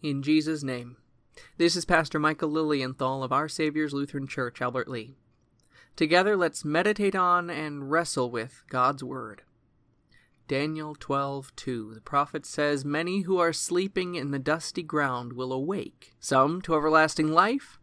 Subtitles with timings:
[0.00, 0.96] In Jesus' name.
[1.56, 5.16] This is Pastor Michael Lilienthal of Our Savior's Lutheran Church, Albert Lea.
[5.96, 9.42] Together, let's meditate on and wrestle with God's Word.
[10.46, 16.14] Daniel 12:2 The prophet says, "Many who are sleeping in the dusty ground will awake,
[16.20, 17.80] some to everlasting life,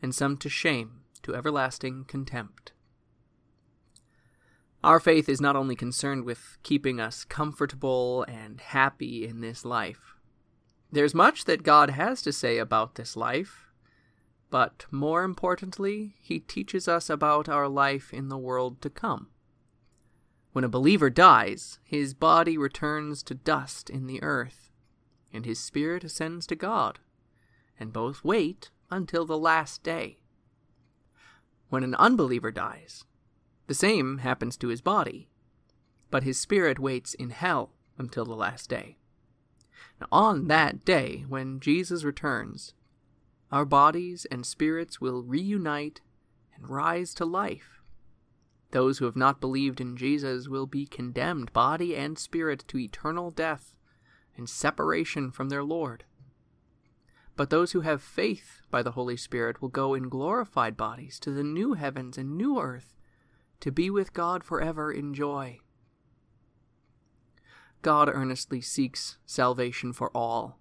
[0.00, 2.70] and some to shame, to everlasting contempt."
[4.84, 10.14] Our faith is not only concerned with keeping us comfortable and happy in this life.
[10.92, 13.66] There's much that God has to say about this life,
[14.50, 19.28] but more importantly, He teaches us about our life in the world to come.
[20.52, 24.72] When a believer dies, his body returns to dust in the earth,
[25.32, 26.98] and his spirit ascends to God,
[27.78, 30.18] and both wait until the last day.
[31.68, 33.04] When an unbeliever dies,
[33.68, 35.28] the same happens to his body,
[36.10, 38.96] but his spirit waits in hell until the last day.
[40.00, 42.74] Now, on that day, when Jesus returns,
[43.52, 46.00] our bodies and spirits will reunite
[46.54, 47.80] and rise to life.
[48.70, 53.30] Those who have not believed in Jesus will be condemned, body and spirit, to eternal
[53.30, 53.74] death
[54.36, 56.04] and separation from their Lord.
[57.36, 61.30] But those who have faith by the Holy Spirit will go in glorified bodies to
[61.30, 62.94] the new heavens and new earth
[63.60, 65.58] to be with God forever in joy.
[67.82, 70.58] God earnestly seeks salvation for all.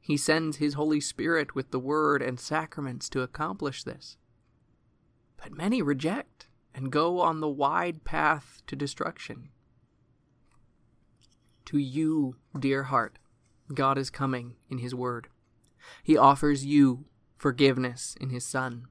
[0.00, 4.16] He sends His Holy Spirit with the Word and sacraments to accomplish this.
[5.36, 9.50] But many reject and go on the wide path to destruction.
[11.66, 13.18] To you, dear heart,
[13.72, 15.28] God is coming in His Word.
[16.02, 17.04] He offers you
[17.36, 18.86] forgiveness in His Son.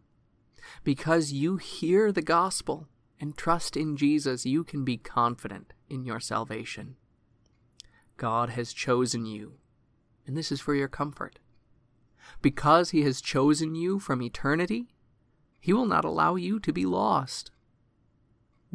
[0.83, 2.87] Because you hear the gospel
[3.19, 6.95] and trust in Jesus, you can be confident in your salvation.
[8.19, 9.53] God has chosen you,
[10.27, 11.39] and this is for your comfort.
[12.41, 14.89] Because He has chosen you from eternity,
[15.61, 17.51] He will not allow you to be lost.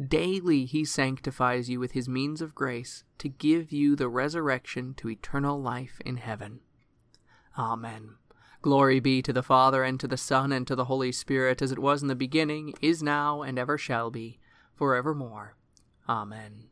[0.03, 5.11] Daily He sanctifies you with His means of grace to give you the resurrection to
[5.11, 6.61] eternal life in heaven.
[7.55, 8.15] Amen.
[8.63, 11.71] Glory be to the Father, and to the Son, and to the Holy Spirit, as
[11.71, 14.39] it was in the beginning, is now, and ever shall be,
[14.73, 15.55] for evermore.
[16.09, 16.69] Amen.